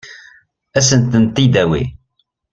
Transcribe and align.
Ad 0.77 0.83
sent-tent-id-tawi? 0.87 1.83